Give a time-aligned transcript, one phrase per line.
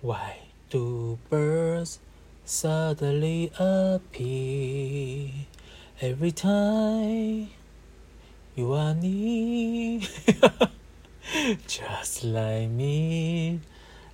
[0.00, 0.36] Why
[0.70, 1.98] do birds
[2.44, 5.30] suddenly appear
[6.00, 7.48] every time
[8.54, 10.00] you are near?
[11.66, 13.60] Just like me,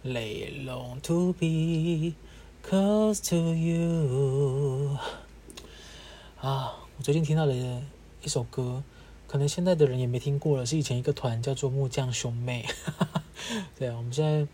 [0.05, 2.15] they long to be
[2.63, 4.97] close to you.
[6.41, 7.55] 啊，我最近听到的
[8.23, 8.83] 一首歌，
[9.27, 12.65] 可能现在的人也没听过了，是以前一个团叫做木匠兄妹。
[13.79, 14.47] 对啊，我们现在，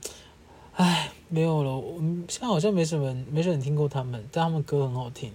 [0.74, 1.77] 唉， 没有了。
[1.77, 1.97] 我
[2.27, 5.31] 现在好像没什么，没什么人听过他们，但他们歌很好听。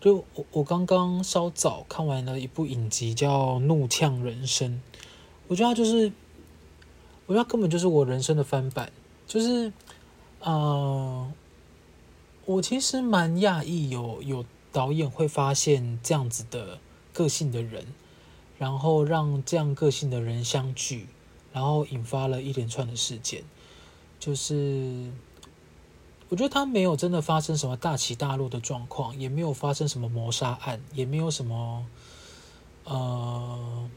[0.00, 4.72] 就我，我刚刚稍早看完了一部影集，叫《怒呛人生》。
[5.46, 6.12] 我觉得他就是，
[7.26, 8.90] 我觉得他根本就是我人生的翻版。
[9.28, 9.72] 就是，
[10.40, 11.32] 呃，
[12.44, 16.80] 我其实蛮讶异，有有导演会发现这样子的
[17.12, 17.86] 个性的人，
[18.58, 21.06] 然后让这样个性的人相聚。
[21.50, 23.42] 然后引发了一连串的事件，
[24.20, 25.10] 就是
[26.28, 31.86] 我觉得他没有真的发生什么大起大落的状况，也没有发生什么谋杀案，也没有什么
[32.84, 33.88] 呃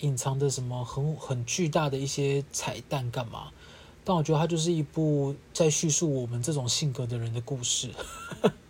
[0.00, 3.48] 隐藏的什么很很巨大的一些彩蛋干嘛？
[4.04, 7.90] 但我觉得他就是一部在叙述我们这种性格的人的故事。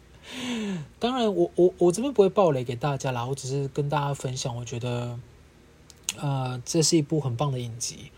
[0.98, 5.18] 当然我，我我我这边不会爆雷给大家啦，我只是跟大家分享，我觉得
[6.16, 8.10] 呃这是一部很棒的影集。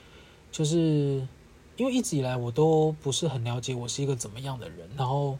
[0.52, 1.28] 就是
[1.76, 5.38] 因为一直以来我都不是很了解我是一个怎么样的人，然后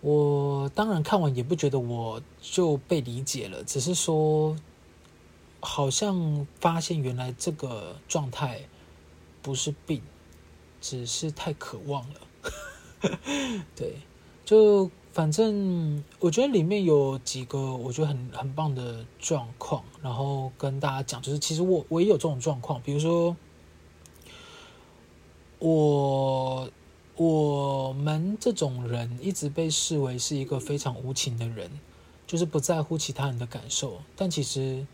[0.00, 4.56] 我当然看完也不觉得我就被理解了，只是说
[5.58, 8.60] 好像发现原来这个状态
[9.42, 10.00] 不是病，
[10.80, 12.20] 只是太渴望了。
[13.74, 13.96] 对，
[14.44, 23.36] 就反正我觉得里面有几个我觉得很很棒的状况，然后跟大家讲，就是其实我我也有这种状况，比如说。
[25.60, 26.70] 我
[27.16, 31.70] 我们这种人一直被视为是一个非常无情的人，
[32.26, 34.00] 就是不在乎其他人的感受。
[34.16, 34.86] 但其实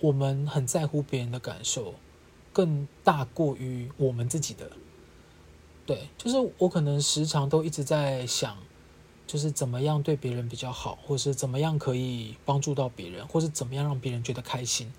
[0.00, 1.94] 我们很在乎别人的感受，
[2.52, 4.68] 更大过于我们自己的。
[5.86, 8.56] 对，就是我可能时常都一直在想，
[9.28, 14.92] 就是怎么样对别人比较好，或是怎么样可以帮助到别人，或是怎么样让别人觉得开心。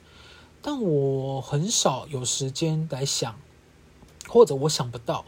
[0.61, 3.37] 但我很少有时间来想。
[4.27, 5.25] 或者我想不到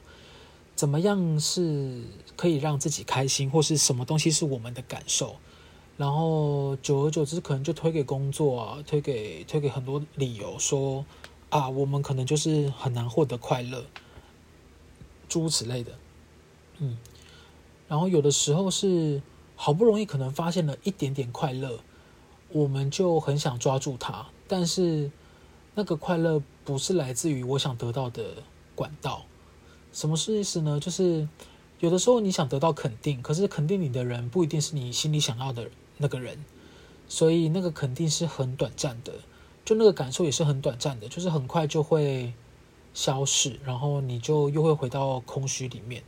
[0.75, 2.03] 怎么样是
[2.35, 5.37] 可以让自己开心，或是什么东西是我们的感受，
[5.97, 11.03] 然后久而久之可能就推给工作啊，推给推给很多理由说
[11.49, 13.85] 啊，我们可能就是很难获得快乐，
[15.27, 15.91] 诸如此类的，
[16.77, 16.97] 嗯，
[17.87, 19.21] 然后有的时候是
[19.55, 21.79] 好不容易可能发现了一点点快乐，
[22.49, 25.09] 我们就很想抓住它，但是
[25.73, 28.43] 那个快乐不是来自于我想得到的。
[28.77, 29.25] 管道，
[29.91, 30.79] 什么是意思呢？
[30.79, 31.27] 就是
[31.79, 36.45] 有的时候你想得到肯定，可是肯定你的人不一定是你心里想要的那个人，
[37.09, 39.13] 所以那个肯定是很短暂的，
[39.65, 42.33] 就那个感受也是很短暂的，就是很快就会
[42.93, 46.03] 消失，然后你就又会回到空虚里面。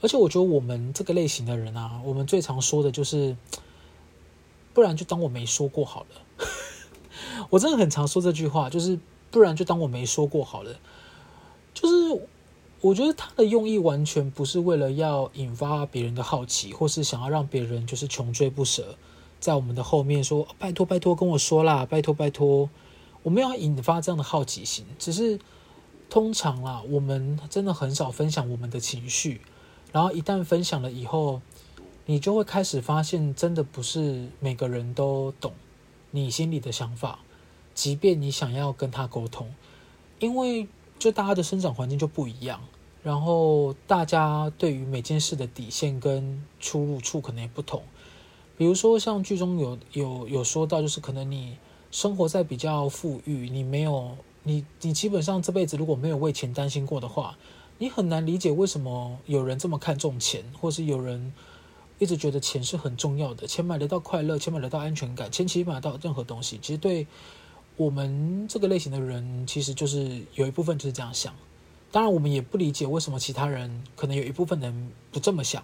[0.00, 3.36] 而且我觉得我们这个类型的人啊，我们最常说的就是，
[4.72, 6.46] 不然就当我没说过好了。
[7.50, 8.98] 我真的很常说这句话，就是
[9.30, 10.78] 不然就当我没说过好了。
[11.74, 12.26] 就是
[12.80, 18.96] 我觉得他的用意完全不是为了要引发别人的好奇，或是想要让别人就是穷追不舍，
[19.40, 22.70] 在我们的后面说拜托拜托跟我说啦，拜托拜托，
[23.22, 24.86] 我们要引发这样的好奇心。
[24.98, 25.40] 只是
[26.08, 29.40] 通常啦，我们真的很少分享我们的情绪，
[29.90, 31.40] 然后一旦分享了以后，
[32.06, 35.52] 你就会开始发现，真的不是每个人都懂
[36.12, 37.18] 你心里的想法，
[37.74, 39.52] 即便你想要跟他沟通，
[40.20, 40.68] 因为。
[41.04, 42.58] 就大家的生长环境就不一样，
[43.02, 47.82] 然后大家对于每件事的底线跟出入处可能也不同。
[48.56, 51.58] 比如说，像剧中有有有说到，就是可能你
[51.90, 57.36] 生活在比较富裕，你没有你你基本上这辈子如果没有为钱担心过的话，
[57.76, 61.34] 你很难理解为什么有人这么看重钱，或是有人
[61.98, 67.06] 一直觉得钱是很重要的，钱买得到快乐，钱买得到安全感，钱其实买得到任何东西，其实对。
[67.76, 71.34] 我们这个类型的人，其实就是有一部分就是这样想。
[71.90, 75.62] 当然，我们也不理解为什么其他人可能有一部分人不这么想。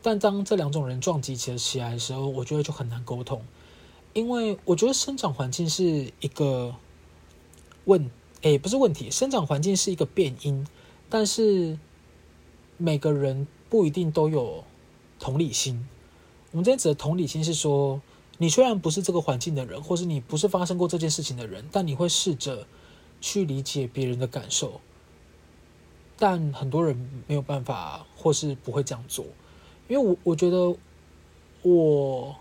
[0.00, 3.42] 但当这两种人撞击起起来的时候，我觉得就很难沟通。
[4.12, 6.76] 因为我觉得生长环境是一个
[7.86, 8.08] 问，
[8.42, 10.64] 诶，不是问题，生长环境是一个变因。
[11.10, 11.76] 但是
[12.76, 14.62] 每个人不一定都有
[15.18, 15.88] 同理心。
[16.52, 18.00] 我们这边指的同理心是说。
[18.38, 22.66] 你虽然不是这个环境的人，或是你不是发生过这件事情的人，但你会试着
[23.20, 24.80] 去理解别人的感受。
[26.16, 29.24] 但很多人没有办法，或是不会这样做，
[29.86, 30.76] 因为我我觉得
[31.62, 32.36] 我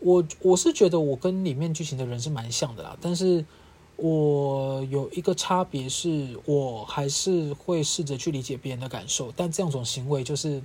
[0.00, 3.44] 我我是觉得我跟里面剧情的人是蛮像的啦，但是
[3.94, 10.60] 我有一个差别是，我还是会试着去理解别人的感受，但这样种行为就是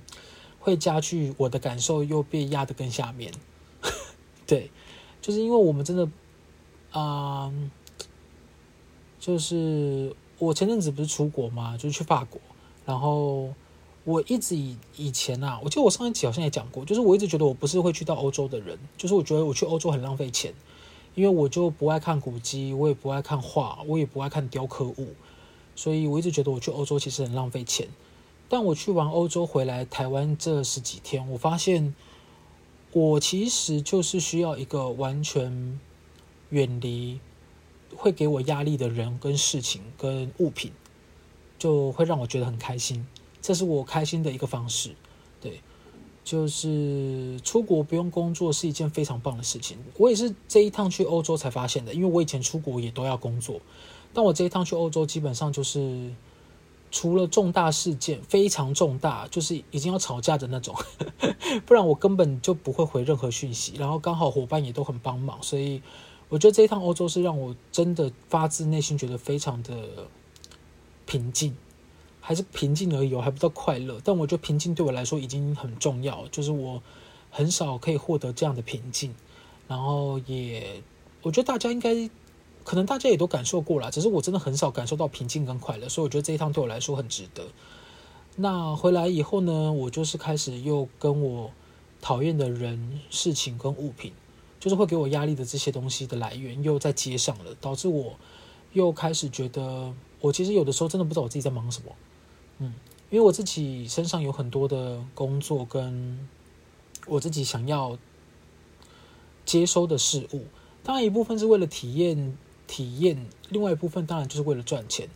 [0.58, 3.32] 会加剧我的感受，又被压得更下面。
[4.46, 4.70] 对，
[5.20, 6.08] 就是因为我们真的，
[6.90, 7.52] 啊、
[9.20, 12.40] 就是我前阵子不是出国嘛，就是去法国，
[12.84, 13.48] 然后
[14.04, 20.52] 我一直以以前啊，我记得我上一集好像也讲过，就是我一直觉得我不是会去到欧洲的人，就是我觉得我去欧洲很浪费钱，
[21.14, 25.14] 因为我就不爱看古迹，我也不爱看画，我也不爱看雕刻物，
[25.76, 27.88] 所以我一直觉得我去欧洲其实很浪费钱。
[28.48, 31.94] 但我去完欧洲回来台湾这十几天，我发现。
[32.92, 35.80] 我其实就是需要一个完全
[36.50, 37.18] 远离
[37.96, 40.72] 会给我压力的人跟事情跟物品，
[41.58, 43.06] 就会让我觉得很开心。
[43.40, 44.94] 这是我开心的一个方式。
[45.40, 45.60] 对，
[46.22, 49.78] 就是出国不用工作是一件非常棒的事情。
[49.96, 53.60] 我也是这一趟去欧洲才发现的，因为我以前出国也都要工作，
[54.12, 56.12] 但我这一趟去欧洲基本上就是。
[56.92, 60.76] 除了重大事件，非常重大，就是已经要吵架的那种，
[61.64, 63.72] 不然我根本就不会回任何讯息。
[63.78, 65.80] 然后刚好伙伴也都很帮忙，所以
[66.28, 69.74] 我觉得这一趟欧洲是让我真的发自内心觉得非常的
[71.06, 71.56] 平静，
[72.20, 73.98] 还是平静而已，还不到快乐。
[74.04, 76.82] 但我觉得平静对我来说已经很重要，就是我
[77.30, 79.14] 很少可以获得这样的平静。
[79.66, 80.82] 然后也，
[81.22, 82.10] 我觉得大家应该。
[82.64, 87.44] 可能大家也都感受过了，只是我真的很少感受到平静跟快乐，所以我觉得这一趟对我来说很值得。
[88.36, 91.50] 那回来以后呢，我就是开始又跟我
[92.00, 94.12] 讨厌的人、事情跟物品，
[94.58, 98.14] 就是会给我压力的这些东西的来源又在接上了，导致我
[98.72, 101.92] 又开始觉得，我其实有的时候真的不知道我自己在忙什么。
[102.58, 102.72] 嗯，
[103.10, 106.28] 因为我自己身上有很多的工作跟
[107.06, 107.98] 我自己想要
[109.44, 110.46] 接收的事物，
[110.82, 112.38] 当然一部分是为了体验。
[112.72, 115.06] 体验，另外一部分当然就是为了赚钱。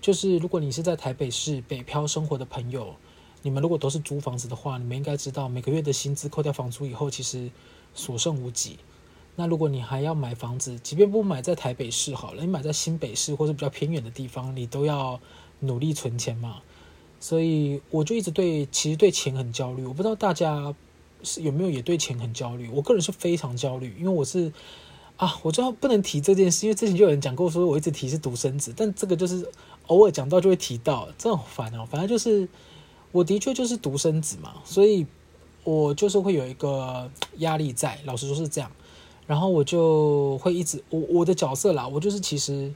[0.00, 2.96] 就是如果你是在台北市北漂生活的朋友，
[3.42, 7.48] 你们如果都是租房子的话，你们应该知道每个月的薪资扣掉房租以后，其实
[7.94, 8.80] 所剩无几。
[9.36, 15.20] 那如果你还要买房子，即便不买在台北市好了，你买在新北市或者比较偏远的地方，你都要
[15.60, 16.60] 努力存钱嘛。
[17.20, 19.86] 所以我就一直对，其实对钱很焦虑。
[19.86, 20.74] 我不知道大家
[21.22, 22.68] 是有没有也对钱很焦虑？
[22.70, 24.52] 我个人是非常焦虑，因为我是。
[25.16, 29.48] 啊，我知道不能提这件事，因为之前就有人讲过，说我一直提是独生子，但这个就是
[29.86, 31.86] 偶尔讲到就会提到，真的好烦哦。
[31.90, 32.46] 反正就是，
[33.12, 35.06] 我的确就是独生子嘛，所以
[35.64, 38.70] 我就是会有一个压力在，老实说是这样。
[39.26, 42.72] 然后我就会一直，我我的角色啦，我就是其实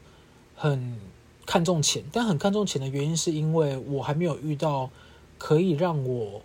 [0.57, 0.99] 很
[1.45, 4.89] 看重钱，但很看重钱的原因是因为我还没有遇到
[5.37, 6.41] 可以让我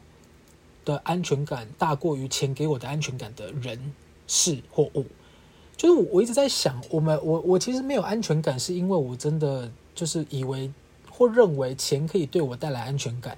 [0.83, 3.93] 的安全感大过于钱给我的安全感的人、
[4.27, 5.05] 事或物。
[5.77, 10.71] 就是我，我一直在想，我们我我其实没有安全感，是因为我真的就是以为
[11.09, 13.37] 或认为钱可以对我带来安全感。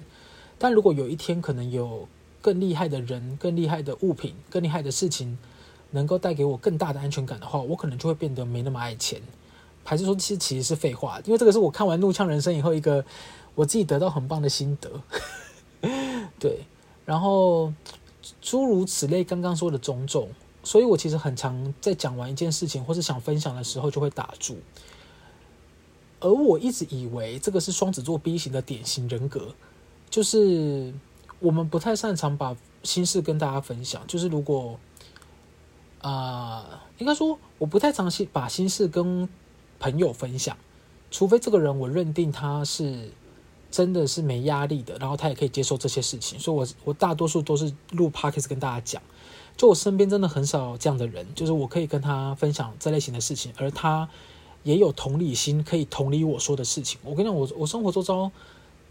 [0.58, 2.06] 但如果有一天可能有
[2.40, 5.36] 更厉害的人、更厉害的物品、更厉害的事情，
[5.90, 9.20] 能够带给我更大的安全感的话，我可能就会变得没那么爱钱。
[9.84, 11.20] 还是说，其实其实是废话？
[11.24, 13.04] 因为这个是我看完《怒呛人生》以后一个
[13.54, 14.90] 我自己得到很棒的心得。
[16.38, 16.66] 对，
[17.04, 17.72] 然后
[18.40, 20.28] 诸如此类，刚刚说的种种。
[20.68, 24.58] 所以我其实很常在讲完一件事情或是想分享的时候就会打住，
[26.20, 29.54] 而我一直以为这个是双子座 B 型的典型人格，
[30.10, 30.92] 就是
[31.40, 34.06] 我们不太擅长把心事跟大家分享。
[34.06, 34.78] 就是如果
[36.02, 39.26] 啊、应该说我不太常心把心事跟
[39.80, 40.54] 朋友分享，
[41.10, 43.10] 除非这个人我认定他是
[43.70, 46.38] 真的是没压力的，然后他也可以接受这些事情。
[46.38, 49.02] 所以我我大多数都是录 Podcast 跟大家讲。
[49.58, 54.08] 就我身边真的很少这样的人，就是我可以跟他分享这类型的事情，而他
[54.62, 57.00] 也有同理心，可以同理我说的事情。
[57.02, 58.30] 我跟你讲，我我生活周遭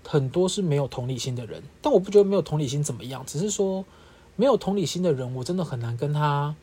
[0.06, 3.86] 很多是没有同理心的人，但我不觉得没有同理心怎么样，只是说
[4.36, 6.54] 没有同理心的人，我真的很难跟他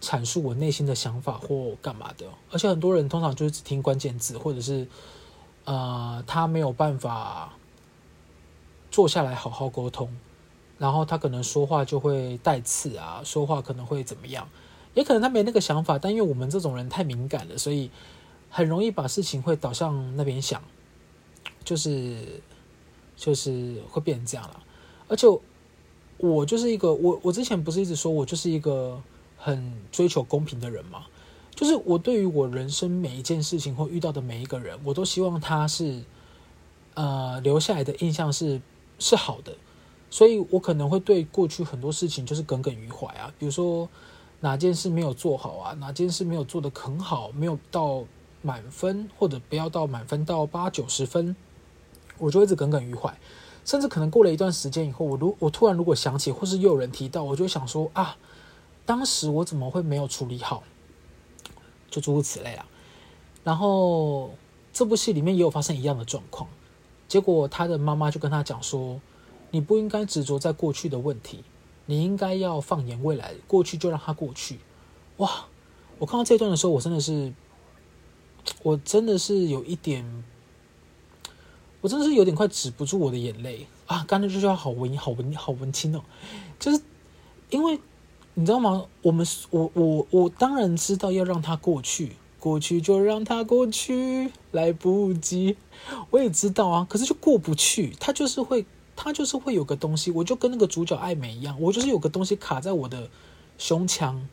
[0.00, 2.24] 阐述我内心的想法或干嘛的。
[2.50, 4.88] 而且很多人通常就是只听关键字，或者是
[5.66, 7.52] 呃，他没有办法
[8.90, 10.08] 坐下来好好沟通。
[10.82, 14.48] 然后他可能说话就会带刺啊，说话可能会怎么样，
[14.94, 17.88] 也可能他没那个想法，但因为我们这种人太敏感了，所以
[18.50, 20.60] 很容易把事情会导向那边想，
[21.62, 22.42] 就是
[23.16, 24.60] 就是会变成这样了。
[25.06, 25.28] 而且
[26.16, 29.00] 我就是一个我我之前不是一直说我就是一个
[29.36, 31.04] 很追求公平的人嘛，
[31.54, 36.02] 就是我对于我人生每一件事情或遇到的每一个人，我都希望他是
[36.94, 38.60] 呃留下来的印象是
[38.98, 39.54] 是好的，
[40.12, 43.32] 所以我可能会对过去很多事情就是耿耿于怀啊。
[43.38, 43.88] 比如说
[44.40, 48.04] 哪件事没有做好啊，哪件事没有做得很好，没有到
[48.42, 51.34] 满分，或者不要到满分到八九十分，
[52.18, 53.18] 我就一直耿耿于怀。
[53.64, 58.18] 甚至可能过了一段时间以后，我如我突然如果想起，或是又有人提到，我就想说啊，
[58.84, 60.62] 当时我怎么会没有处理好？
[61.90, 62.66] 就诸如此类啊。
[63.44, 64.34] 然后
[64.74, 66.50] 这部戏里面也有发生一样的状况，
[67.08, 69.00] 结果他的妈妈就跟他讲说
[69.52, 71.44] ：“你不应该执着在过去的问题，
[71.86, 74.58] 你应该要放眼未来，过去就让它过去。”
[75.18, 75.44] 哇！
[76.00, 77.32] 我看到这段的时候，我真的是，
[78.64, 80.24] 我真的是有一点。
[81.80, 84.04] 我真的是有点快止不住我的眼泪啊！
[84.06, 86.02] 刚才这句话好文好文好文青哦，
[86.60, 86.80] 就是
[87.50, 87.80] 因为
[88.34, 88.86] 你知道吗？
[89.02, 95.56] 我们我我我当然知道要让它过去，过去就让它过去，来不及。
[96.10, 98.64] 我也知道啊，可是就过不去，它就是会，
[98.94, 103.08] 他就是会有个东西，我就跟那个主角艾美一样，我就是有个东西卡在我的
[103.58, 104.28] 胸腔，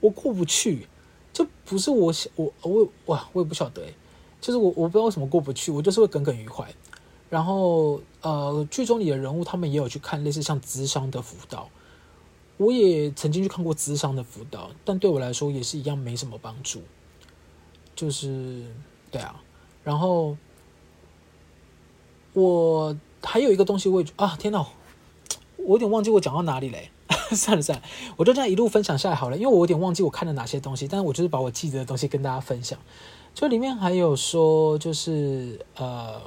[0.00, 0.86] 我过不去，
[1.32, 3.94] 这不是我想我我哇，我也不晓得诶。
[4.38, 6.72] 就是我，我不知道为什么过不去，我就是会耿耿于怀。
[7.28, 11.68] 然后，呃，剧中里的人物他们也有去看类似像咨商的辅导，
[12.56, 16.82] 我也曾经去看过咨商的辅导，但对我来说也是一样没什么帮助。
[17.96, 18.66] 就是，
[19.10, 19.42] 对啊。
[19.82, 20.36] 然后，
[22.34, 24.64] 我还有一个东西我也，我啊，天哪，
[25.58, 26.90] 我有点忘记我讲到哪里嘞。
[27.34, 27.84] 算了算了，
[28.16, 32.78] 我就这样一路分享下来好了，因为我有点忘记我看了哪些东西，但是我就是把我记得的东西跟大家分享。
[33.34, 36.20] 就里面还有说，就是呃，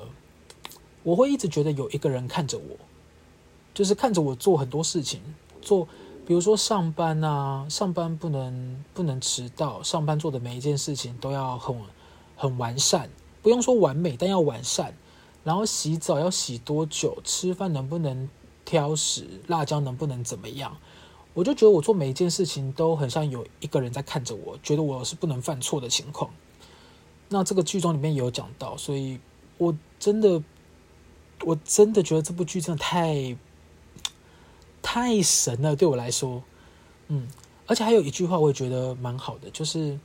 [1.03, 2.75] 我会一直觉得有一个人看着我，
[3.73, 5.21] 就是看着我做很多事情，
[5.61, 5.87] 做
[6.27, 11.75] 比如说上班啊，上班不能不能迟到，上班做的每一件事情都要很
[12.35, 13.09] 很完善，
[13.41, 14.93] 不用说完美，但要完善。
[15.43, 18.29] 然后洗澡要洗多久，吃饭能不能
[18.65, 20.77] 挑食，辣椒能不能怎么样？
[21.33, 26.29] 我就觉得我做每一件事情都很像有一个人在看着我，觉得我是不能犯错的情况。
[27.29, 29.19] 那这个剧中里面有讲到，所以
[29.57, 30.43] 我真的，
[31.45, 33.37] 我真的觉得这部剧真的太
[34.81, 36.43] 太神了，对我来说，
[37.07, 37.27] 嗯，
[37.67, 39.97] 而且还有一句话我也觉得蛮好的，就是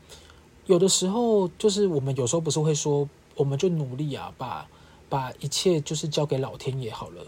[0.67, 4.69] 有的时候，就是我们有时候不是会说，我们就努力啊，把
[5.15, 7.21] 把一切就是交给老天爷好了。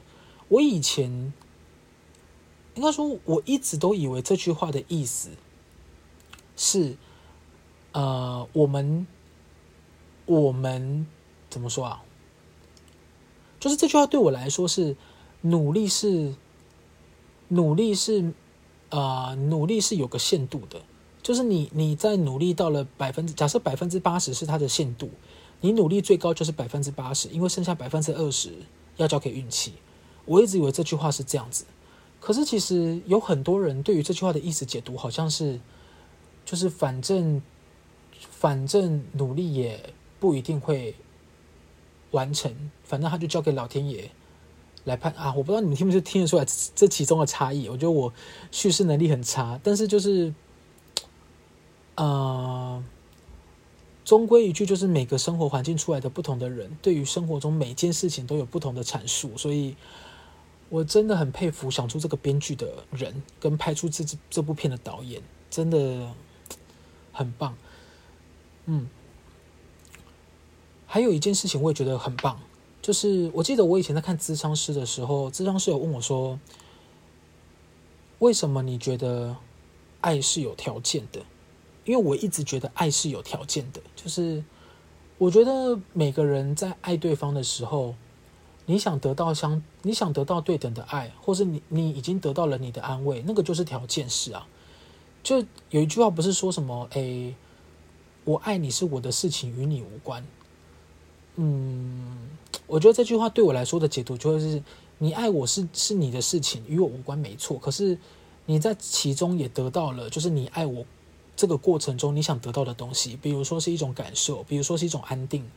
[0.48, 1.32] 我以前
[2.74, 5.30] 应该说，我一直都以为这句话的意思
[6.56, 6.96] 是，
[7.92, 9.06] 呃，我们。
[10.28, 11.06] 我们
[11.48, 12.02] 怎么说啊？
[13.60, 14.96] 就是这句话对我来说是
[15.42, 16.34] 努力是
[17.46, 18.32] 努力是
[18.90, 20.82] 呃努力是有个限度的，
[21.22, 25.08] 就是你你在努力到了百分之假设百分之八十是它的限度，
[25.60, 28.52] 你努力最高就是百分之八十，因为剩下百分之二十
[28.96, 29.74] 要交给运气。
[30.24, 31.64] 我一直以为这句话是这样子，
[32.20, 35.60] 可是其实有很多人对于这句话的意思解读好像是
[36.44, 37.40] 就是反正
[38.30, 39.92] 反正努力也。
[40.18, 40.94] 不一定会
[42.12, 44.10] 完成，反正他就交给老天爷
[44.84, 45.34] 来判啊！
[45.36, 47.68] 我不知道你们听不听得出来这其中的差异。
[47.68, 48.10] 我觉得我
[48.50, 50.32] 叙事能力很差，但是就是，
[51.96, 52.82] 呃，
[54.06, 59.36] 终归一句，就是每个生活环境出来的不同的人，对于生活中每件事情都有不同的阐述。
[59.36, 59.74] 所以
[60.68, 65.20] 我真的很佩服想出这个编剧的人，跟拍出这这部片的导演，
[65.50, 66.08] 真的
[67.12, 67.56] 很棒。
[68.66, 68.88] 嗯。
[70.86, 72.40] 还有一件事情我也觉得很棒，
[72.80, 76.38] 就是我记得我以前在看咨商师的时候，咨商师有问我说
[78.20, 79.36] ：“为什么你觉得
[80.00, 81.20] 爱是有条件的？”
[81.86, 84.44] 因为我一直觉得爱是有条件的，就是
[85.16, 87.94] 我觉得每个人在爱对方的时候，
[88.66, 94.46] 你想得到相，你想得到对等的爱，或是你你已经得到了你的安慰，那个就是条件式啊。
[95.22, 95.38] 就
[95.70, 97.34] 有一句话不是说什么“诶，
[98.24, 100.24] 我爱你是我的事情，与你无关。”
[101.36, 102.30] 嗯，
[102.66, 104.62] 我觉得这句话对我来说的解读就是：
[104.98, 107.58] 你爱我是是你的事情，与我无关，没错。
[107.58, 107.98] 可是
[108.46, 110.84] 你在其中也得到了，就是你爱我
[111.36, 115.48] 这个过程中你想得到的东西，比如说是一种感受，比如说是一种安定。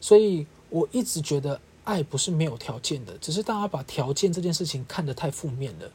[0.00, 5.90] 所以我一直觉得爱不是没有条件的，只是大家把条件这件事情看得太负面了。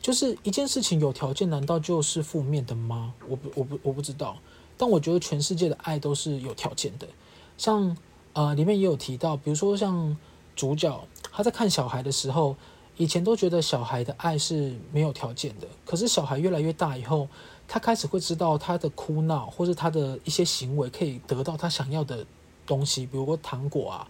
[0.00, 3.14] 就是一件事情有条件，难道就是负面的吗？
[3.28, 4.38] 我不，我不，我不知道。
[4.76, 7.08] 但我觉得全世界的爱都是有条件的，
[7.56, 7.96] 像。
[8.36, 10.16] 呃，里面也有提到，比如说像
[10.56, 12.56] 主角他在看小孩的时候，
[12.96, 15.68] 以前都觉得小孩的爱是没有条件的。
[15.86, 17.28] 可是小孩越来越大以后，
[17.66, 22.24] 他开始会知道他的哭闹或是他的一些行为可以得到他想要的
[22.66, 24.08] 东西，比如说糖果啊，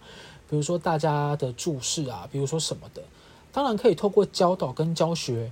[0.49, 3.01] 比如说大家的注视啊，比如说什么的，
[3.51, 5.51] 当然可以透过教导跟教学，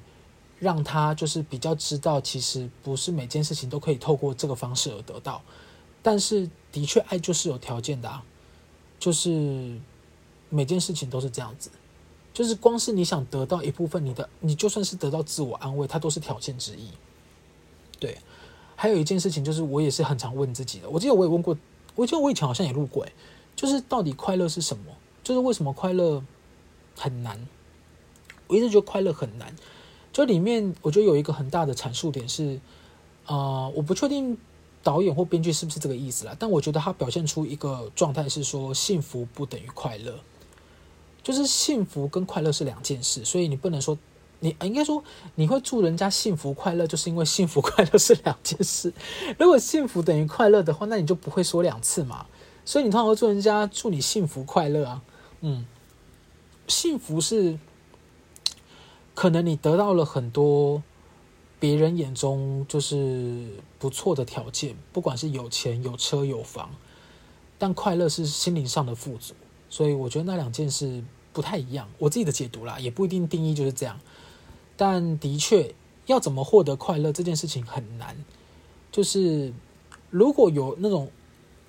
[0.60, 5.42] 让他就是比较知道，其实不是每件事情都可以透过这个方式而得到。
[6.02, 8.24] 但是的确，爱就是有条件的啊，
[9.00, 9.80] 就是
[10.50, 11.72] 每件事情都是这样子，
[12.34, 16.90] 就是光是你想得到一部分你的，你就算是得到自我安慰，它都是条件之一。
[18.04, 18.18] 对，
[18.76, 21.58] 还有一件事情就是，我也是很常问自己的，我记得我也问过，
[21.96, 23.08] 我记得我以前好像也录过，
[23.56, 24.84] 就是到底快乐是什么？
[25.24, 26.22] 就是为什么快乐
[26.98, 27.48] 很难？
[28.48, 29.56] 我一直觉得快乐很难。
[30.12, 32.60] 就里面我觉得有一个很大的阐述点是，
[33.28, 34.38] 呃，我不确定
[34.84, 40.20] 导演或编剧是不是这个意思啦，但我觉得他表现出一个状态是说，幸福不等于快乐，
[41.24, 43.98] 就是幸福跟快乐是两件事，所以你不能说。
[44.44, 45.02] 你应该说，
[45.36, 48.92] 你会祝人家幸福快乐，就是因为幸福快乐是两件事。
[49.40, 52.26] 如果幸福等于快乐的话，那你就不会说两次嘛。
[52.66, 55.02] 所以你通常会祝人家祝你幸福快乐啊。
[55.40, 55.66] 嗯，
[56.68, 57.58] 幸福是
[59.14, 60.84] 可能你得到了很多
[61.58, 63.48] 别人眼中就是
[63.80, 66.70] 不错的条件，不管是有钱、有车、有房，
[67.58, 69.34] 但快乐是心灵上的富足。
[69.70, 71.90] 所以我觉得那两件事不太一样。
[71.98, 73.98] 我自己的解读啦，也不一定定义就是这样。
[74.76, 75.74] 但的确，
[76.08, 78.16] 要怎么获得快乐这件事情很难。
[78.92, 79.54] 就是
[80.10, 81.10] 如果有那种，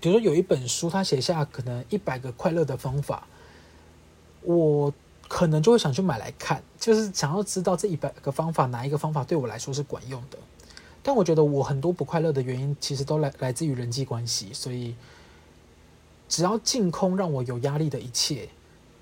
[0.00, 3.26] 比如说有一本书，他写下可能一百个快乐的方法，
[4.42, 4.92] 我
[5.28, 10.38] 可能就会想去买来看，就是想要知道这一百个方法哪一个方法对我来说是管用的。
[11.02, 14.94] 但我觉得我很多不快乐的原因，其实都来来自于人际关系，所以
[16.28, 18.48] 只要净空让我有压力的一切，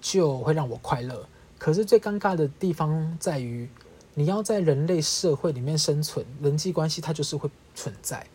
[0.01, 1.27] 就会让我快乐。
[1.59, 3.69] 可是最尴尬的地方在于。
[4.15, 8.27] 你要在人类社会里面生存，人际关系它就是会存在，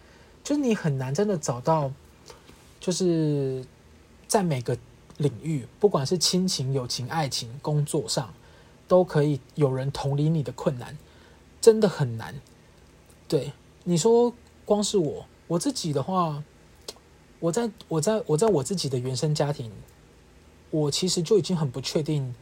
[0.43, 1.91] 就是你很难真的找到，
[2.79, 3.63] 就是
[4.27, 4.75] 在每个
[5.17, 8.33] 领域，不管是亲情、友情、爱情、工作上，
[8.87, 10.97] 都可以有人同理你的困难，
[11.61, 12.33] 真的很难。
[13.27, 13.53] 对，
[13.83, 14.33] 你说
[14.65, 16.43] 光是我我自己的话，
[17.39, 19.71] 我在我在我在我自己的原生家庭，
[20.71, 22.33] 我其实就已经很不确定。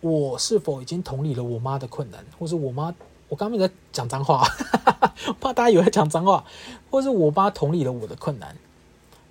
[0.00, 2.94] 我是否已经同理了我妈的困难，或是我妈，
[3.28, 4.46] 我刚刚在讲脏话，
[5.38, 6.42] 怕大家以为讲脏话，
[6.90, 8.56] 或是我妈同理了我的困难。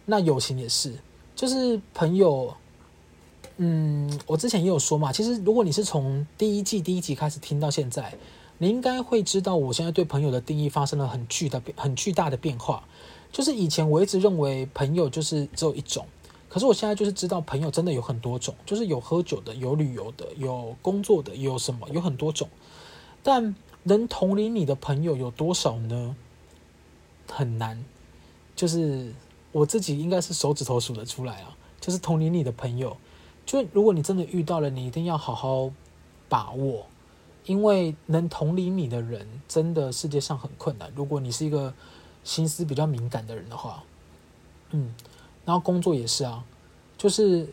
[0.05, 0.93] 那友情也是，
[1.35, 2.53] 就是朋友，
[3.57, 8.13] 嗯，我之前也有说嘛，其实如果你是从第一季第一集开始听到现在，
[8.59, 12.83] 你应该会知道，我现在对朋友的定义发生了很巨的，很巨大的变化。
[13.31, 16.05] 就是以前我一直认为朋友就是只有一种。
[16.49, 22.49] 可是我现在就是知道，朋友真的有很多种，就是有喝酒的，有旅游的，有工作的，有什么，有很多种。
[23.21, 26.15] 但能同理你的朋友有多少呢？
[27.31, 27.85] 很难，
[28.55, 29.13] 就是
[29.51, 31.55] 我自己应该是手指头数得出来啊。
[31.79, 32.97] 就是同理你的朋友，
[33.45, 35.71] 就如果你真的遇到了，你一定要好好
[36.27, 36.87] 把握，
[37.45, 40.91] 因为能同理你的人，真的世界上很困难。
[40.95, 41.73] 如果你是一个
[42.23, 43.83] 心思比较敏感的人的话，
[44.71, 44.95] 嗯。
[45.49, 46.45] 然后工作也是啊，
[46.95, 47.51] 就是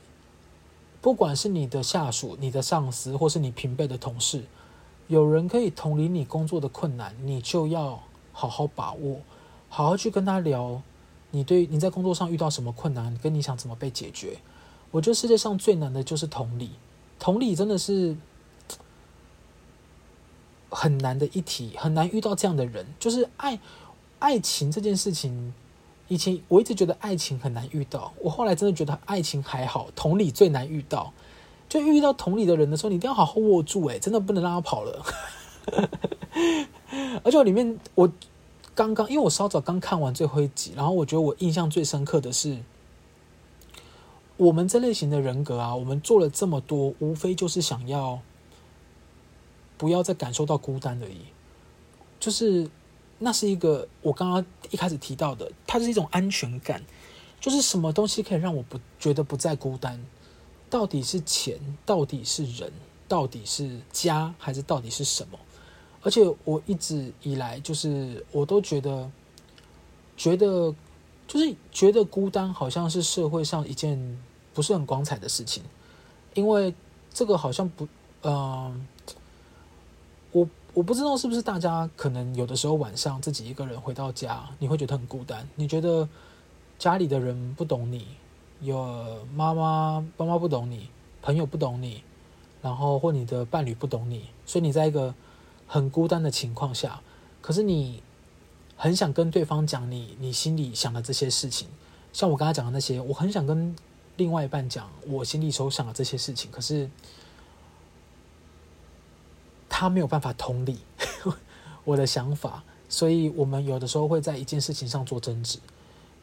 [1.00, 4.44] 不管是你的下属、你的上司，或是你平辈的同事，
[5.08, 8.02] 有人可以同理你工作的困难，你就要
[8.34, 9.22] 好好把握，
[9.70, 10.82] 好好去跟他聊，
[11.30, 14.36] 你对你在工作上遇到什么困难，跟你想怎么被解决。
[14.90, 16.72] 我觉得世界上最难的就是同理，
[17.18, 18.14] 同理真的是
[20.68, 22.84] 很难的一题，很难遇到这样的人。
[23.00, 23.58] 就是爱
[24.18, 25.54] 爱情这件事情。
[26.08, 31.12] 以前我一直觉得爱情很难遇到，我后来真的觉得爱情还好，同理最难遇到。
[31.68, 35.04] 就遇到同理的人的时候，你一定要好好握住，哎，真的不能让他跑了。
[37.24, 38.08] 而且里面我
[38.72, 42.58] 刚刚，因为我稍早刚看完最后一集，然后我觉得我印象最深刻的是，
[44.36, 48.20] 我们这类型的人格啊，我们做了这么多，无非就是想要
[49.76, 51.22] 不要再感受到孤单而已，
[52.20, 52.70] 就是。
[53.18, 56.82] 那是一个我刚刚一开始提到的，它是一种安全感，
[57.40, 59.98] 就是什么东西可以让我不觉得不再孤单？
[60.68, 62.72] 到底是钱，到底是人，
[63.06, 65.38] 到底是家，还是到底是什么？
[66.02, 69.10] 而且我一直以来就是我都觉得，
[70.16, 70.74] 觉得
[71.26, 74.18] 就是觉得孤单好像是社会上一件
[74.54, 75.62] 不是很光彩的事情，
[76.34, 76.74] 因为
[77.12, 77.88] 这个好像不，
[78.22, 78.86] 嗯、
[80.76, 80.82] 我。
[80.82, 85.48] 不知道是不是大家可能有的时候晚上自己一个人回到家，你会觉得很孤单。
[85.56, 86.08] 你觉得
[86.78, 88.06] 家里的人不懂你，
[88.60, 90.88] 有妈妈爸妈不懂你，
[91.22, 92.02] 朋友不懂你，
[92.62, 95.12] 然后或你的伴侣不懂你，所以你在一个
[95.66, 97.00] 很孤单的情况下，
[97.40, 98.02] 可是你
[98.76, 101.66] 很想跟对方讲你你心里想的这些事情。
[102.12, 103.74] 像我刚才讲的那些，我很想跟
[104.16, 106.88] 另外一半讲我心里所想的这些事情，可是
[109.78, 110.78] 他没有办法同理
[111.84, 115.58] 我的想法，所以我们有的时候会在一件事情上做争执，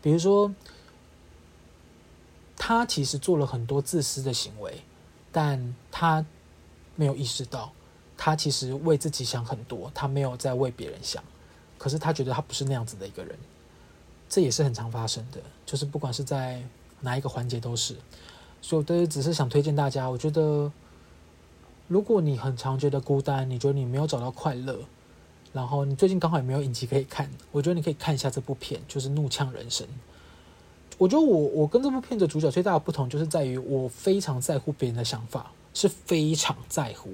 [0.01, 0.51] 比如说
[2.57, 4.81] 他其实做了很多自私的行为，
[5.31, 6.25] 但他
[6.95, 7.71] 没有意识到，
[8.17, 11.23] 他其实为自己想很多，他没有在为别人想，
[11.77, 13.37] 可是他觉得他不是那样子的一个人，
[14.27, 16.63] 这也是很常发生的，就是不管是在。
[17.05, 17.97] 哪一个环节都是，
[18.61, 20.09] 所以我都只是想推荐大家。
[20.09, 20.71] 我觉得，
[21.87, 24.79] 如果你很常觉得孤单，你觉得你没有找到快乐，
[25.51, 29.85] 然后你最近刚好也没有影集可以看，我觉得你可以看一下这部片，就是《怒呛人生》。
[30.97, 37.11] 我觉得我我跟这部片的主角最大的不同，就是在于我非常在乎别人的想法，是非常在乎。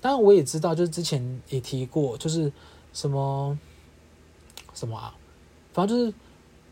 [0.00, 2.52] 当然，我也知道，就是之前也提过，就是
[2.92, 3.58] 什么
[4.74, 5.14] 什么啊，
[5.72, 6.14] 反正就是。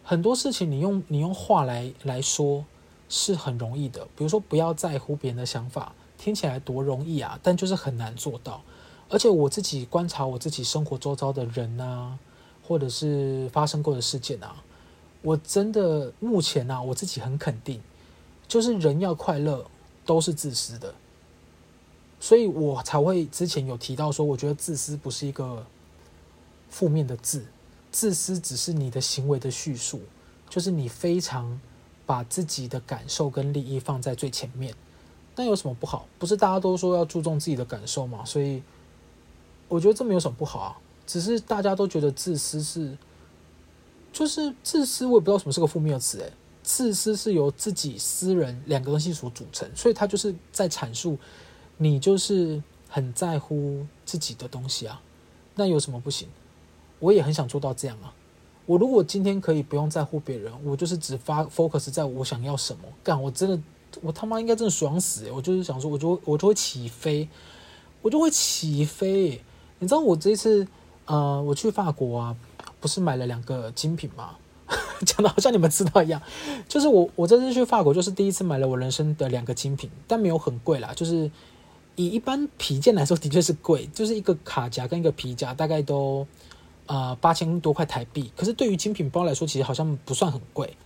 [0.04, 2.64] 很多事情你用你用话来来说
[3.08, 8.62] 是很容易的，比如说不要在乎别人的想法，听起来多容易啊，但就是很难做到。
[9.08, 12.16] 而且我自己观察我自己生活周遭的人啊，
[12.62, 14.62] 或者是发生过的事件啊，
[15.20, 17.80] 我真的目前啊，我自己很肯定，
[18.46, 19.66] 就是人要快乐
[20.06, 20.94] 都是自私的，
[22.20, 25.66] 所以我才会之前有提到说，我觉得自私不是一个
[26.70, 27.44] 负面的字。
[27.90, 30.00] 自私只是你的行为的叙述，
[30.48, 31.60] 就是你非常
[32.06, 34.72] 把自己的感受跟利益放在最前面。
[35.36, 36.06] 那有什么不好？
[36.18, 38.24] 不是大家都说要注重自己的感受吗？
[38.24, 38.62] 所以
[39.68, 40.78] 我觉得这没有什么不好啊。
[41.06, 42.96] 只是大家都觉得自私是，
[44.12, 46.32] 就是自私，我也不知道什么是个负面的词诶。
[46.62, 51.18] 自私是由自己私人两个东西所组成，所以他就是在阐述
[51.76, 55.00] 你就是很在乎自己的东西啊。
[55.56, 56.28] 那有什么不行？
[57.00, 58.14] 我也很想做到这样啊！
[58.64, 63.60] 我如果今天可以不用在乎别人，我就是只发 focus 在我想要什么干，我真的
[64.00, 65.30] 我他妈应该真的爽死！
[65.30, 67.28] 我就是想说，我就我就会起飞，
[68.00, 69.40] 我就会起飞。
[69.78, 70.66] 你知道我这一次
[71.06, 72.36] 呃，我去法国啊，
[72.80, 74.36] 不是买了两个精品吗？
[75.04, 76.20] 讲的好像你们知道一样。
[76.68, 81.30] 就是我我这次去法国，就是第一次买了我人生的两个精品，但没有很贵啦，就是
[81.96, 86.26] 以一般皮件来说，的确是贵，就是一个卡夹跟一个皮夹，大概都。
[86.86, 90.76] 呃，八千多块台币，可是对于精品包来说，其实好像不算很贵。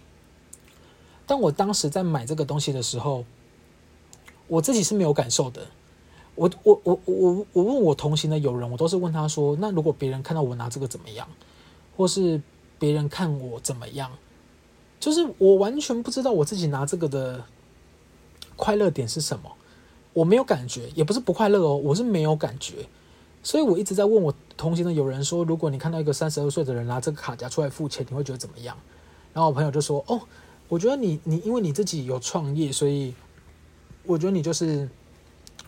[1.27, 3.25] 但我当时在买这个东西的时候，
[4.47, 5.67] 我自己是没有感受的。
[6.37, 11.27] 我我我我我问我同行的友人，我都是问他说：“那如果别人看到我拿这个怎么样？
[11.97, 12.41] 或是
[12.79, 14.11] 别人看我怎么样？”
[15.01, 17.45] 就是我完全不知道我自己拿这个的
[18.55, 19.51] 快乐点是什么，
[20.13, 22.87] 我没有感觉，也不是不快乐哦，我是没有感觉。
[23.43, 28.77] 所以我一直在问我同行的友人说，如果你看到一个三十二岁的人拿这个卡夹出来付钱，你会觉得怎么样？
[29.33, 30.21] 然后我朋友就说：“哦，
[30.69, 33.15] 我觉得你你因为你自己有创业，所以
[34.05, 34.89] 我觉得你就是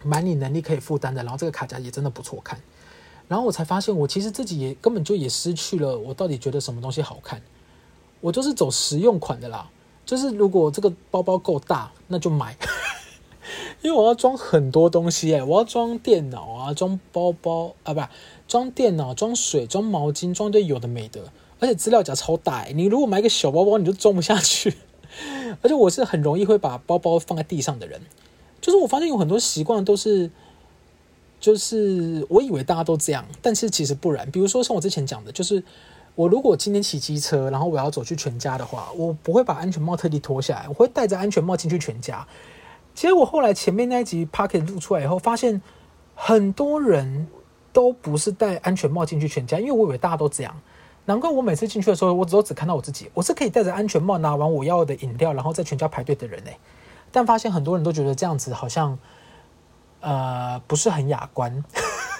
[0.02, 1.22] 买你能力可以负担的。
[1.22, 2.60] 然后这个卡夹也真的不错看。
[3.28, 7.42] 然后我才发现，我其实自己也根本就也失去了我到底觉得什么东西好看。
[8.20, 9.70] 我就是走实用款的啦，
[10.04, 12.56] 就是如果这个包包够大，那就买。
[13.80, 18.02] ”因为我要装很多东西哎，我要装电脑啊，装包包啊，不，
[18.48, 24.74] 装电脑、装水、装毛巾、装堆有的没的，而且资料夹超大，你如果买个小包包，你就装不下去。
[25.62, 28.00] 而且我是很容易会把包包放在地上的人，
[28.60, 30.30] 就是我发现有很多习惯都是，
[31.40, 34.30] 就是我以为大家都这样，但是其实不然。
[34.30, 35.62] 比如说像我之前讲的，就是
[36.14, 42.26] 我如果今天骑机车，然后我要走去全家的话，我不会把安全帽特地脱下来，我会戴着安全帽进去全家。
[42.94, 45.62] 其实我后来前面那一集 pocket 录出来以后，发现
[46.16, 47.28] 很多人
[47.72, 50.60] 都不是戴安全帽进去全家，因为我以为大家都这样。
[51.08, 56.50] 难怪我每次进去的时候，我只都只看到我自己，我是可以戴着安全帽拿完我要的饮料，然后在全家排队的人呢。
[57.10, 58.98] 但发现很多人都觉得这样子好像
[60.00, 61.64] 呃不是很雅观，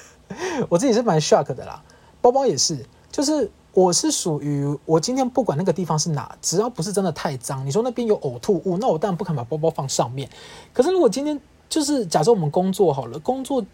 [0.71, 1.83] 我自己是蛮 shock 的啦。
[2.23, 3.51] 包包也是，就是。
[3.75, 10.29] 我是属于我今天不管那个地方是哪，只要不是真的太脏，你说那边有呕吐物，那我当然不肯把包包放上面。
[10.73, 13.65] 可是如果今天就是假设我们工作好了，工作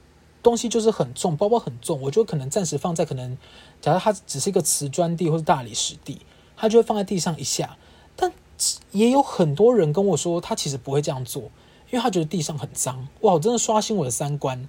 [0.44, 3.36] 东西就是很重，包包很重，我就可能暂时放在可能，
[3.80, 6.20] 假如它只是一个瓷砖地或是大理石地，
[6.56, 7.76] 它就会放在地上一下。
[8.14, 8.30] 但
[8.92, 11.42] 也有很多人跟我说，他其实不会这样做，
[11.90, 13.08] 因为他觉得地上很脏。
[13.22, 14.68] 哇，我真的刷新我的三观。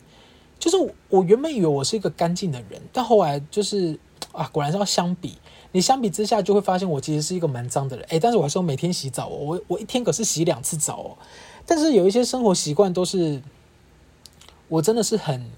[0.57, 0.77] 就是
[1.09, 3.99] 我原本以为我是一个干净的人，但后来就是。
[4.31, 5.37] 啊，果然是要相比，
[5.71, 11.17] 你相比之下就会发现我其实是一个蛮脏的人，诶，但是我还是每天洗澡哦，我我一天可是洗两次澡哦，
[11.65, 13.41] 但是有一些生活习惯都是，
[14.67, 15.49] 我真的是很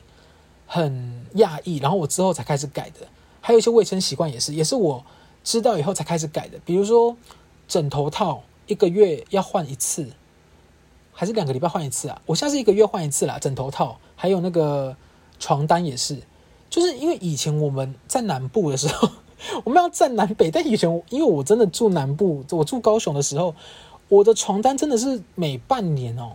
[0.67, 3.08] 很讶异，然后我之后才开始改的，
[3.41, 5.03] 还有一些卫生习惯也是，也是我
[5.43, 7.15] 知道以后才开始改的，比如说
[7.67, 10.08] 枕头套一个月要换一次，
[11.13, 12.21] 还是两个礼拜换一次啊？
[12.25, 14.95] 我现在是一个月换一次啦，枕头套还有那个
[15.39, 16.21] 床单也是，
[16.69, 19.10] 就是因为以前我们在南部的时候，
[19.63, 23.56] 我们要站南北，但以前因为我真的住南部，我住高雄的时候，
[24.10, 26.34] 我的床单真的是每半年哦，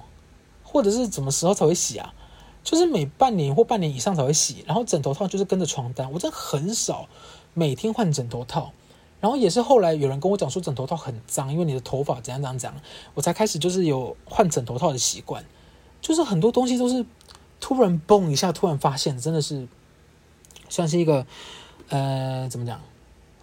[0.62, 2.14] 或者是什么时候才会洗啊？
[2.62, 7.08] 就是每半年或半年以上才会洗，然后枕头套就是跟着床单，我真的很少
[7.54, 8.72] 每天换枕头套。
[9.20, 12.80] 然后也是后来有人跟我讲说枕头套很脏，因为你的头发怎样怎样怎样，
[13.14, 15.44] 我才开始就是有换枕头套的习惯。
[16.00, 17.06] 就是很多东西都是
[17.60, 19.68] 突然蹦一下，突然发现，真的是
[20.68, 21.24] 算是一个
[21.88, 22.80] 呃怎么讲，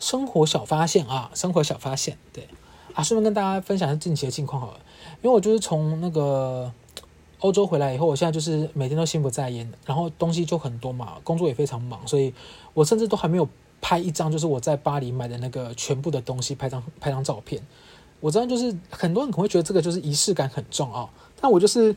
[0.02, 2.18] 生活小发现啊，生活小发现。
[2.34, 2.50] 对
[2.94, 4.80] 啊，顺便跟大家分享一下近期的近况好了，
[5.22, 6.70] 因为我就是从那个
[7.40, 12.34] 欧洲回来以后，我现在就是每天都心不在焉，然后东西就很多嘛，工作也非常忙，所以
[12.74, 13.48] 我甚至都还没有。
[13.82, 17.66] 拍一张就是我在巴黎买的那个全部的东西，拍张拍张照片。
[18.20, 21.96] 我知道就是很多人可能会觉得这个就是仪式感很重啊，但我就是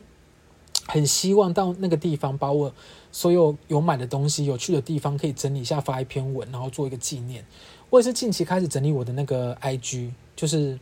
[0.87, 2.73] 很希望到那个地方，把我
[3.11, 7.45] 所有有买的东西、有趣的地方可以整理一下，发一篇文，然后做一个纪念。
[7.89, 10.79] 我也是近期开始整理我的那个 IG，就是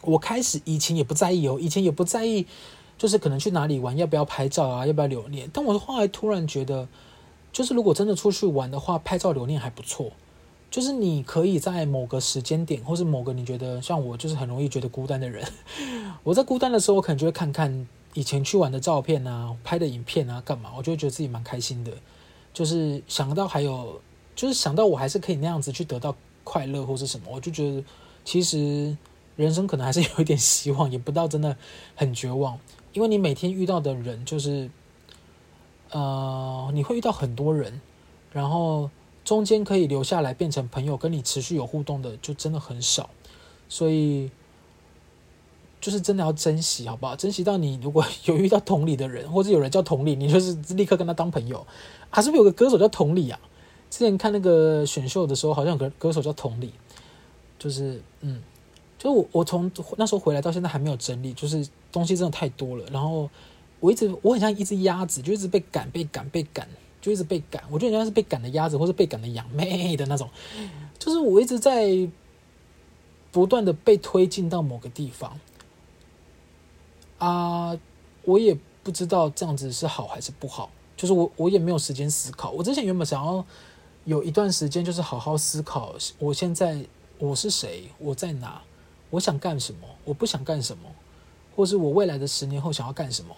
[0.00, 2.46] 我开始以前也不在意哦，以前也不在意，
[3.02, 5.50] 就是可能去哪里玩要不要拍照啊，要不要留念。
[5.52, 6.86] 但我后来突然觉得。
[7.52, 10.10] 就是如果真的出去玩的话，拍照留念还不错。
[10.70, 15.46] 就是你可以在某个时间点，或是某个你觉得像我，就是很容易觉得孤单的人，
[16.24, 21.92] 我在孤单的时候，我可能就会看看以前去玩的照片啊，拍的影片啊，干嘛，我就会觉得自己蛮开心的。
[22.54, 24.00] 就是想到还有，
[24.34, 27.84] 就是想到我还是可以那样子去得到快乐或是什么，我就觉得
[28.24, 28.96] 其实
[29.36, 31.54] 人生可能还是有一点希望，也不到真的
[31.94, 32.58] 很绝望，
[32.92, 34.70] 因为你每天遇到的人就是。
[35.94, 37.78] 呃，你会遇到很多人，
[38.32, 38.88] 然后
[39.26, 43.10] 中间可以留下来变成朋友，跟你持续有互动的，就真的很少，
[43.68, 44.30] 所以
[45.82, 47.14] 就是真的要珍惜，好不好？
[47.14, 51.66] 珍惜到你如果有遇到同理的人，或者有人叫同理，你就是立刻跟他当朋友。
[52.08, 53.38] 还是不是有个歌手叫同理啊？
[53.90, 56.72] 之前看那个选秀的时候，好像有个歌手叫同理，
[57.58, 58.42] 就是嗯，
[59.02, 63.28] 就是我我从那时候回来到现在还没有整理，就是东西真的太多了，然后。
[63.82, 66.68] 我一直我很像一只鸭子，就一直被赶、被赶、被赶，
[67.00, 67.60] 就一直被赶。
[67.68, 70.30] 我觉得人家是被赶的鸭子，或是被赶的羊妹的那种。
[71.00, 72.08] 就是我一直在
[73.32, 75.36] 不断的被推进到某个地方
[77.18, 77.76] 啊，
[78.24, 80.70] 我也不知道这样子是好还是不好。
[80.96, 82.52] 就是我我也没有时间思考。
[82.52, 83.44] 我之前原本想要
[84.04, 86.84] 有一段时间，就是好好思考，我现在
[87.18, 88.62] 我是谁，我在哪，
[89.12, 90.84] 我想干什么，我不想干什么，
[91.54, 93.36] 或是我未来的十年后想要干什么。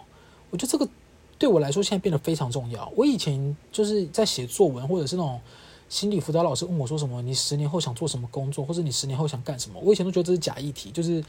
[0.50, 0.88] 我觉得这个
[1.36, 2.88] 对我来说现在变得非常重要。
[2.94, 5.40] 我以前就是在写作文，或者是那种
[5.88, 9.80] 心理辅导老师问我说什么，你十年后想做什么工作，或者你十年后想干什么？
[9.82, 11.22] 我以前都觉得这是假议题，就是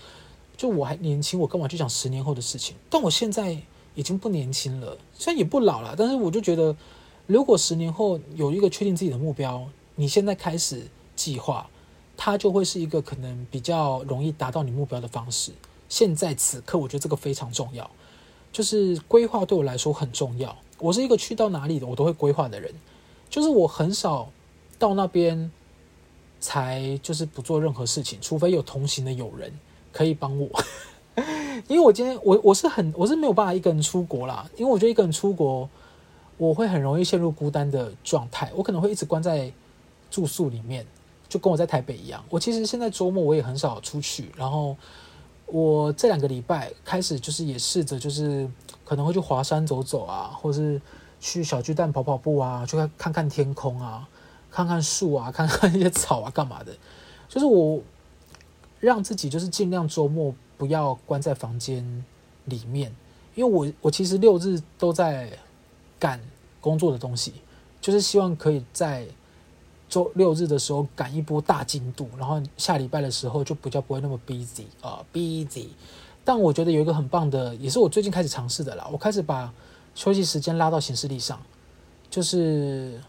[0.55, 2.75] 就我还年轻，我干嘛去想十年后的事情？
[2.87, 3.57] 但我现在
[3.95, 6.75] 已经不年轻了，虽然也不老了，但是我就觉得，
[7.25, 10.83] 如果十年后有一个确定自己的目标，你现在开始
[11.15, 11.67] 计划，
[12.17, 15.51] 它就会是一个可能比较容易达到你目标的方式。
[15.87, 17.89] 现在此刻，我觉得这个非常重要。
[18.51, 20.55] 就是规划对我来说很重要。
[20.79, 22.73] 我是一个去到哪里的我都会规划的人，
[23.29, 24.29] 就是我很少
[24.79, 25.51] 到那边
[26.39, 29.51] 才就是不做任何事情，除非有同行的友人
[29.91, 30.49] 可以帮我。
[31.67, 35.69] 因为我今天我我是很我是没有办法一个人出国啦，因为我觉得一个人出国
[36.37, 39.51] 我会很容易陷入孤单的状态，我可能会一直关在
[40.11, 40.85] 住宿里面，
[41.29, 42.23] 就跟我在台北一样。
[42.29, 44.75] 我其实现在周末我也很少出去，然后。
[45.47, 48.49] 我这两个礼拜开始就是也试着就是
[48.83, 50.81] 可能会去华山走走啊，或是
[51.19, 54.09] 去小巨蛋跑跑步啊，去看看天空啊，
[54.49, 56.75] 看看树啊， 看看一些草啊，干嘛的？
[57.29, 57.79] 就是我
[58.79, 62.03] 让自己就是尽量周末不要关在房间
[62.45, 62.91] 里面，
[63.35, 65.29] 因为我我其实六日都在
[65.99, 66.19] 赶
[66.59, 67.33] 工作的东西，
[67.79, 69.05] 就是希望可以在。
[69.95, 75.67] 周六日的时候赶一波大进度，然后下礼拜的时候就比较不会那么 busy 啊、busy。
[76.25, 78.85] 但我觉得有一个很棒的，也是我最近开始尝试的啦。
[78.91, 79.53] 我开始把
[79.93, 81.41] 休息时间拉到行事历上，
[82.09, 83.01] 就是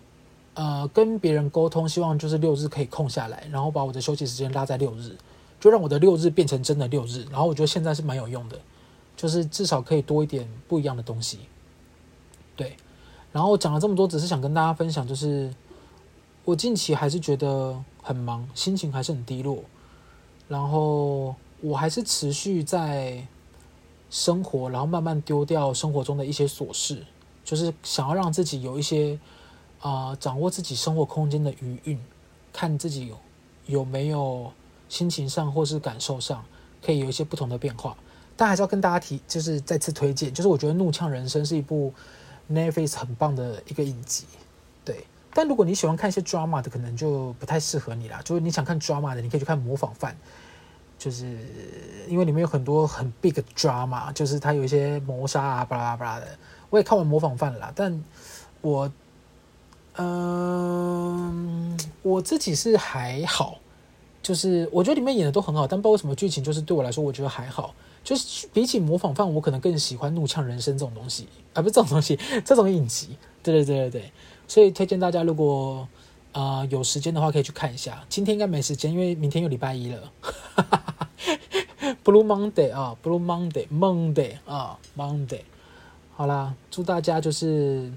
[0.55, 5.17] 呃跟别人沟通，希望就是六日可以空下来，然后把我的休息时间拉在六日，
[5.59, 7.27] 就让我的六日变成真的六日。
[7.33, 8.57] 然后我觉得现在是蛮有用的，
[9.17, 11.41] 就是至少可以多一点不一样的东西。
[12.55, 12.77] 对，
[13.33, 15.53] 然后讲了这么多，只是想跟大家分享，就是。
[16.47, 19.65] 我近期还是觉得很忙，心情还是很低落，
[20.47, 23.27] 然后我还是持续在
[24.11, 27.05] 生活，然后慢慢丢掉生活中的一些琐事，
[27.45, 29.19] 就是想要让自己有一些
[29.81, 32.01] 啊、掌握自己生活空间的余韵，
[32.53, 33.19] 看自己有
[33.67, 34.53] 有没有
[34.89, 36.45] 心情上或是感受上
[36.81, 37.97] 可以有一些不同的变化。
[38.37, 41.93] 但还是要跟大家提，就是再次推荐，就是我觉得《怒呛人生》是一部
[42.49, 44.27] Netflix 很棒的一个影集，
[44.85, 45.05] 对。
[45.37, 48.23] 但如果你喜欢看一些 drama 的，可能就不太适合你啦。
[48.25, 50.13] 就是你想看 drama 的，你可以去看《模仿犯》，
[50.99, 51.27] 就是
[52.09, 56.27] 因为里面有很多很 big drama，就是它有一些谋杀啊，巴拉巴拉的。
[56.71, 58.03] 我也看完《模仿犯》了啦，但
[58.63, 58.91] 我，
[59.97, 63.59] 嗯、我自己是还好，
[64.23, 67.75] 就是我觉得里面演的都很好，但不知道为什么剧情就是对我来说，我觉得还好。
[68.03, 73.19] 就是比起《模仿犯》，我可能更喜欢《怒呛人生》这种东西，啊，不是这种东西，这种影集。
[73.43, 74.13] 对对对对对。
[74.49, 75.87] 所以推荐大家，如果
[76.33, 78.05] 啊、有时间的话，可以去看一下。
[78.11, 80.13] 今天应该没时间，因为明天又礼拜一了。
[82.05, 85.41] Blue Monday 啊，Blue Monday，Monday 啊，Monday。
[86.15, 87.91] 好啦，祝大家就是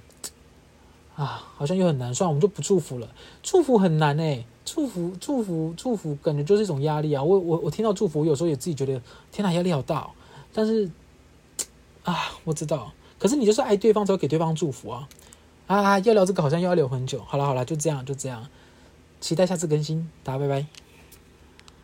[1.16, 3.10] 啊，好像又很难，算，我们就不祝福了。
[3.44, 7.22] 祝福很难哎，祝福祝福祝福，感觉就是一种压力啊。
[7.22, 9.02] 我我我听到祝福，有时候也自己觉得
[9.34, 10.10] 天哪，压力好大。
[10.54, 10.90] 但是
[12.04, 15.10] 啊，我知道，可是你就是爱对方，才会给对方祝福啊。
[15.70, 17.24] 啊，要聊这个好像要聊很久。
[17.28, 18.48] 好了好了，就这样就这样，
[19.22, 20.66] 期待下次更新，大家拜拜。